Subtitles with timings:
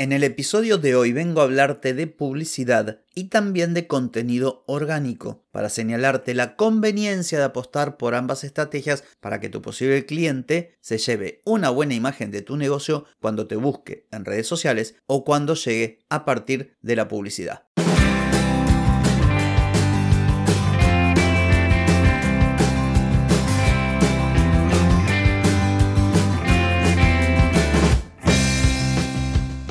[0.00, 5.44] En el episodio de hoy vengo a hablarte de publicidad y también de contenido orgánico,
[5.50, 10.96] para señalarte la conveniencia de apostar por ambas estrategias para que tu posible cliente se
[10.96, 15.52] lleve una buena imagen de tu negocio cuando te busque en redes sociales o cuando
[15.52, 17.64] llegue a partir de la publicidad.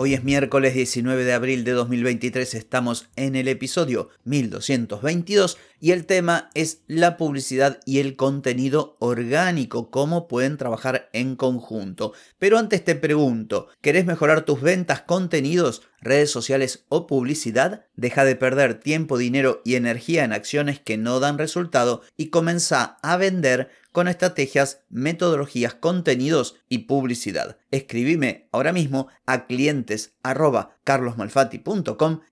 [0.00, 6.06] Hoy es miércoles 19 de abril de 2023, estamos en el episodio 1222 y el
[6.06, 12.12] tema es la publicidad y el contenido orgánico, cómo pueden trabajar en conjunto.
[12.38, 17.86] Pero antes te pregunto, ¿querés mejorar tus ventas, contenidos, redes sociales o publicidad?
[17.96, 22.98] Deja de perder tiempo, dinero y energía en acciones que no dan resultado y comienza
[23.02, 27.58] a vender con estrategias, metodologías, contenidos y publicidad.
[27.70, 30.14] Escribime ahora mismo a clientes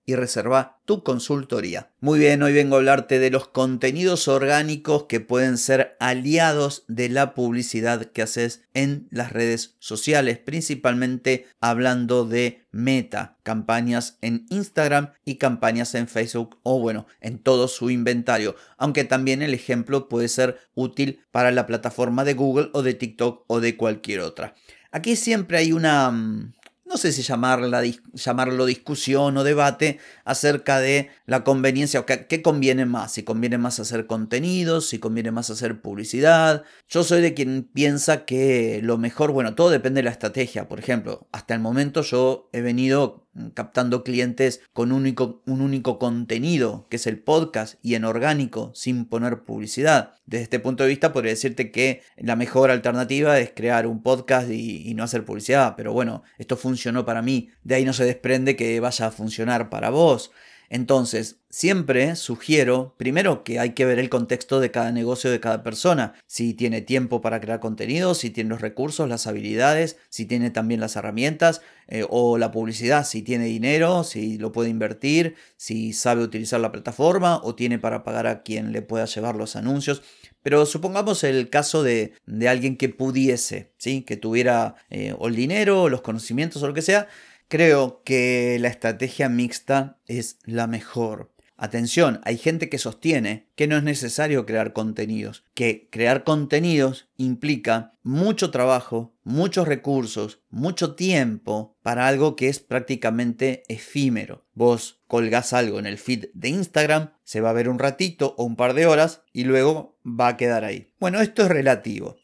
[0.05, 1.91] y reserva tu consultoría.
[1.99, 7.09] Muy bien, hoy vengo a hablarte de los contenidos orgánicos que pueden ser aliados de
[7.09, 15.11] la publicidad que haces en las redes sociales, principalmente hablando de meta, campañas en Instagram
[15.25, 20.29] y campañas en Facebook o bueno, en todo su inventario, aunque también el ejemplo puede
[20.29, 24.55] ser útil para la plataforma de Google o de TikTok o de cualquier otra.
[24.91, 26.53] Aquí siempre hay una, mm,
[26.87, 32.85] no sé si llamarla, llamarlo discusión o debate acerca de la conveniencia o qué, conviene
[32.85, 36.63] más, si conviene más hacer contenidos, si conviene más hacer publicidad.
[36.87, 40.67] Yo soy de quien piensa que lo mejor, bueno, todo depende de la estrategia.
[40.67, 45.99] Por ejemplo, hasta el momento yo he venido captando clientes con un único, un único
[45.99, 50.13] contenido, que es el podcast, y en orgánico, sin poner publicidad.
[50.25, 54.49] Desde este punto de vista, podría decirte que la mejor alternativa es crear un podcast
[54.49, 58.55] y no hacer publicidad, pero bueno, esto funcionó para mí, de ahí no se desprende
[58.55, 60.31] que vaya a funcionar para vos.
[60.69, 65.63] Entonces, siempre sugiero, primero, que hay que ver el contexto de cada negocio de cada
[65.63, 70.51] persona, si tiene tiempo para crear contenido, si tiene los recursos, las habilidades, si tiene
[70.51, 75.93] también las herramientas eh, o la publicidad, si tiene dinero, si lo puede invertir, si
[75.93, 80.01] sabe utilizar la plataforma o tiene para pagar a quien le pueda llevar los anuncios.
[80.43, 82.13] Pero supongamos el caso de,
[82.47, 84.03] alguien que pudiese, ¿sí?
[84.03, 87.07] que tuviera eh, o el dinero, los conocimientos o lo que sea,
[87.49, 91.31] Creo que la estrategia mixta es la mejor.
[91.55, 97.93] Atención, hay gente que sostiene que no es necesario crear contenidos, que crear contenidos implica
[98.03, 104.45] mucho trabajo, muchos recursos, mucho tiempo para algo que es prácticamente efímero.
[104.53, 108.43] Vos colgás algo en el feed de Instagram, se va a ver un ratito o
[108.43, 110.91] un par de horas y luego va a quedar ahí.
[110.99, 112.17] Bueno, esto es relativo,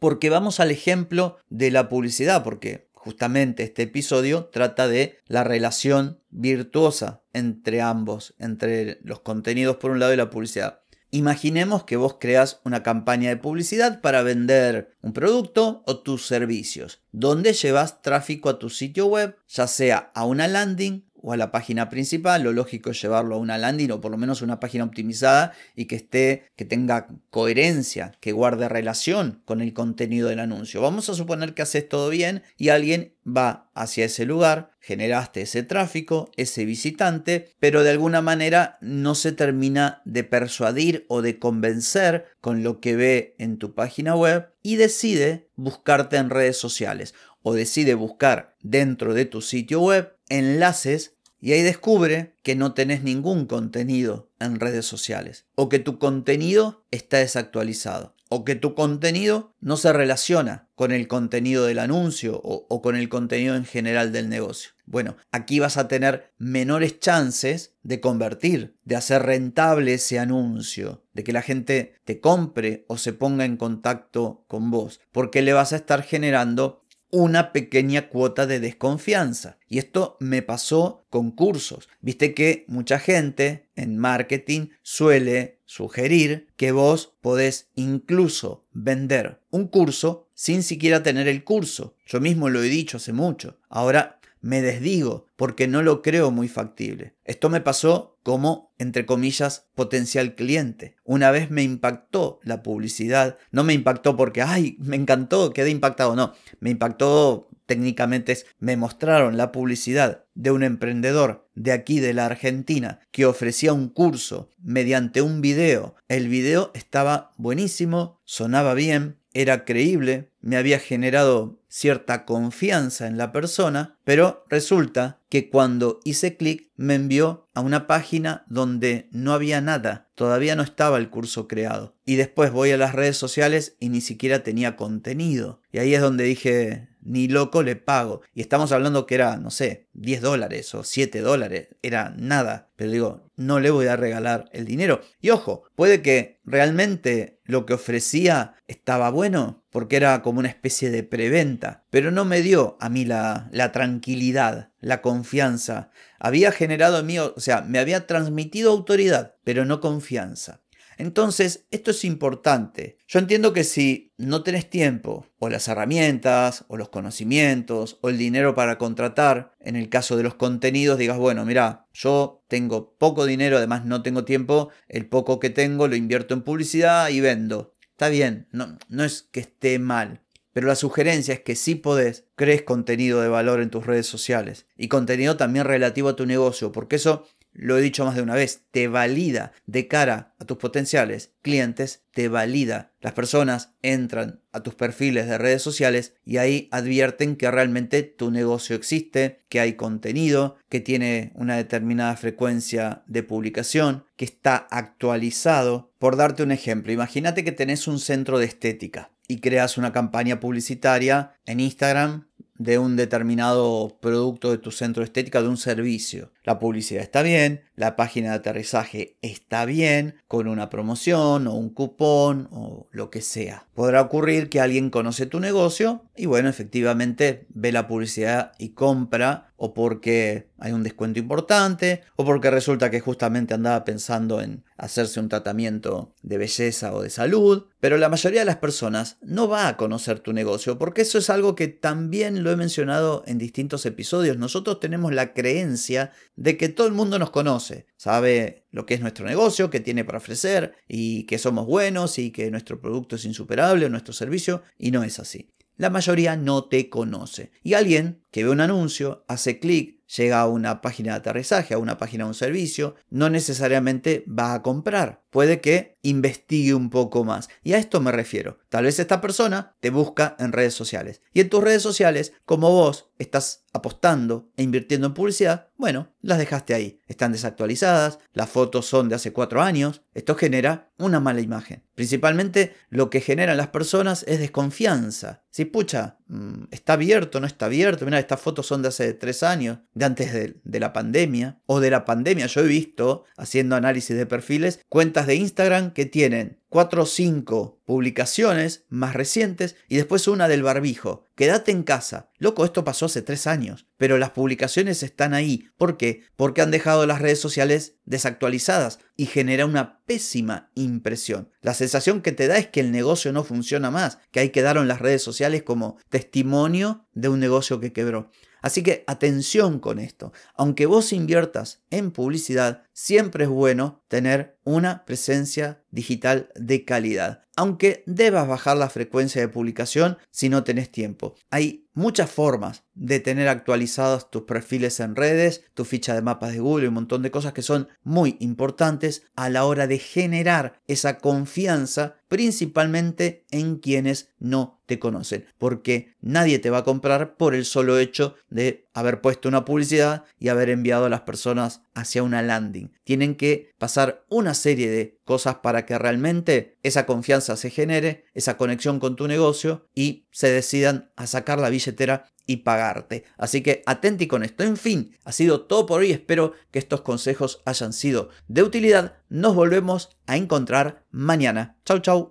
[0.00, 6.20] porque vamos al ejemplo de la publicidad, porque Justamente este episodio trata de la relación
[6.28, 10.80] virtuosa entre ambos, entre los contenidos por un lado y la publicidad.
[11.10, 17.00] Imaginemos que vos creas una campaña de publicidad para vender un producto o tus servicios,
[17.10, 21.50] donde llevas tráfico a tu sitio web, ya sea a una landing o a la
[21.50, 24.84] página principal, lo lógico es llevarlo a una landing o por lo menos una página
[24.84, 30.80] optimizada y que esté, que tenga coherencia, que guarde relación con el contenido del anuncio.
[30.80, 35.62] Vamos a suponer que haces todo bien y alguien va hacia ese lugar, generaste ese
[35.62, 42.26] tráfico, ese visitante, pero de alguna manera no se termina de persuadir o de convencer
[42.40, 47.54] con lo que ve en tu página web y decide buscarte en redes sociales o
[47.54, 53.46] decide buscar dentro de tu sitio web enlaces y ahí descubre que no tenés ningún
[53.46, 59.76] contenido en redes sociales o que tu contenido está desactualizado o que tu contenido no
[59.76, 64.70] se relaciona con el contenido del anuncio o, con el contenido en general del negocio.
[64.86, 71.24] Bueno, aquí vas a tener menores chances de convertir, de hacer rentable ese anuncio, de
[71.24, 75.72] que la gente te compre o se ponga en contacto con vos, porque le vas
[75.72, 79.58] a estar generando una pequeña cuota de desconfianza.
[79.68, 81.88] Y esto me pasó con cursos.
[82.00, 90.28] Viste que mucha gente en marketing suele sugerir que vos podés incluso vender un curso
[90.34, 91.96] sin siquiera tener el curso.
[92.06, 93.58] Yo mismo lo he dicho hace mucho.
[93.68, 97.14] Ahora me desdigo porque no lo creo muy factible.
[97.24, 100.96] Esto me pasó como, entre comillas, potencial cliente.
[101.04, 106.16] Una vez me impactó la publicidad, no me impactó porque, ay, me encantó, quedé impactado,
[106.16, 112.26] no, me impactó técnicamente me mostraron la publicidad de un emprendedor de aquí de la
[112.26, 115.94] Argentina que ofrecía un curso mediante un video.
[116.08, 123.32] El video estaba buenísimo, sonaba bien, era creíble, me había generado cierta confianza en la
[123.32, 129.60] persona, pero resulta que cuando hice clic me envió a una página donde no había
[129.60, 131.94] nada, todavía no estaba el curso creado.
[132.10, 135.60] Y después voy a las redes sociales y ni siquiera tenía contenido.
[135.70, 138.22] Y ahí es donde dije, ni loco le pago.
[138.34, 142.68] Y estamos hablando que era, no sé, 10 dólares o 7 dólares, era nada.
[142.74, 145.02] Pero digo, no le voy a regalar el dinero.
[145.20, 150.90] Y ojo, puede que realmente lo que ofrecía estaba bueno, porque era como una especie
[150.90, 155.92] de preventa, pero no me dio a mí la, la tranquilidad, la confianza.
[156.18, 160.60] Había generado en mí, o sea, me había transmitido autoridad, pero no confianza.
[161.00, 162.98] Entonces, esto es importante.
[163.08, 168.18] Yo entiendo que si no tenés tiempo, o las herramientas, o los conocimientos, o el
[168.18, 173.24] dinero para contratar, en el caso de los contenidos, digas, bueno, mira, yo tengo poco
[173.24, 177.74] dinero, además no tengo tiempo, el poco que tengo lo invierto en publicidad y vendo.
[177.92, 180.20] Está bien, no, no es que esté mal,
[180.52, 184.66] pero la sugerencia es que si podés, crees contenido de valor en tus redes sociales
[184.76, 188.34] y contenido también relativo a tu negocio, porque eso lo he dicho más de una
[188.34, 192.92] vez, te valida de cara a tus potenciales clientes, te valida.
[193.00, 198.30] Las personas entran a tus perfiles de redes sociales y ahí advierten que realmente tu
[198.30, 205.92] negocio existe, que hay contenido, que tiene una determinada frecuencia de publicación, que está actualizado.
[205.98, 210.40] Por darte un ejemplo, imagínate que tenés un centro de estética y creas una campaña
[210.40, 212.26] publicitaria en Instagram
[212.60, 216.30] de un determinado producto de tu centro de estética, de un servicio.
[216.42, 221.70] La publicidad está bien, la página de aterrizaje está bien, con una promoción o un
[221.70, 223.66] cupón o lo que sea.
[223.74, 229.50] Podrá ocurrir que alguien conoce tu negocio y bueno, efectivamente ve la publicidad y compra
[229.56, 235.20] o porque hay un descuento importante o porque resulta que justamente andaba pensando en hacerse
[235.20, 239.68] un tratamiento de belleza o de salud, pero la mayoría de las personas no va
[239.68, 243.84] a conocer tu negocio porque eso es algo que también lo he mencionado en distintos
[243.84, 244.38] episodios.
[244.38, 249.02] Nosotros tenemos la creencia de que todo el mundo nos conoce, sabe lo que es
[249.02, 253.26] nuestro negocio, que tiene para ofrecer y que somos buenos y que nuestro producto es
[253.26, 255.52] insuperable o nuestro servicio y no es así.
[255.76, 257.52] La mayoría no te conoce.
[257.62, 261.78] Y alguien que ve un anuncio, hace clic, llega a una página de aterrizaje, a
[261.78, 265.22] una página de un servicio, no necesariamente va a comprar.
[265.30, 267.48] Puede que investigue un poco más.
[267.62, 268.58] Y a esto me refiero.
[268.68, 271.22] Tal vez esta persona te busca en redes sociales.
[271.32, 276.38] Y en tus redes sociales, como vos estás apostando e invirtiendo en publicidad, bueno, las
[276.38, 277.00] dejaste ahí.
[277.06, 280.02] Están desactualizadas, las fotos son de hace cuatro años.
[280.14, 281.84] Esto genera una mala imagen.
[281.94, 285.44] Principalmente lo que generan las personas es desconfianza.
[285.50, 289.42] Si pucha, mm, está abierto, no está abierto, mira, estas fotos son de hace tres
[289.42, 292.46] años, de antes de, de la pandemia o de la pandemia.
[292.46, 297.82] Yo he visto, haciendo análisis de perfiles, cuentas de Instagram que tienen 4 o 5
[297.84, 301.26] publicaciones más recientes y después una del barbijo.
[301.34, 302.30] Quédate en casa.
[302.38, 305.68] Loco, esto pasó hace 3 años, pero las publicaciones están ahí.
[305.76, 306.22] ¿Por qué?
[306.36, 311.50] Porque han dejado las redes sociales desactualizadas y genera una pésima impresión.
[311.60, 314.88] La sensación que te da es que el negocio no funciona más, que ahí quedaron
[314.88, 318.30] las redes sociales como testimonio de un negocio que quebró.
[318.62, 320.32] Así que atención con esto.
[320.54, 327.44] Aunque vos inviertas en publicidad, siempre es bueno tener una presencia digital de calidad.
[327.56, 331.36] Aunque debas bajar la frecuencia de publicación si no tenés tiempo.
[331.50, 336.58] Hay muchas formas de tener actualizados tus perfiles en redes, tu ficha de mapas de
[336.58, 340.80] Google y un montón de cosas que son muy importantes a la hora de generar
[340.88, 347.54] esa confianza principalmente en quienes no te conocen, porque nadie te va a comprar por
[347.54, 352.22] el solo hecho de haber puesto una publicidad y haber enviado a las personas hacia
[352.22, 352.92] una landing.
[353.04, 358.56] Tienen que pasar una serie de cosas para que realmente esa confianza se genere, esa
[358.56, 363.24] conexión con tu negocio y se decidan a sacar la billetera y pagarte.
[363.38, 364.64] Así que atenti con esto.
[364.64, 366.10] En fin, ha sido todo por hoy.
[366.10, 369.18] Espero que estos consejos hayan sido de utilidad.
[369.28, 371.76] Nos volvemos a encontrar mañana.
[371.84, 372.30] Chau, chau.